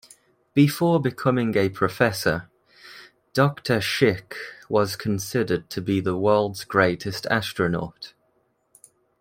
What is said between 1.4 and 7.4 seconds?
a professor, Doctor Schick was considered to be the world's greatest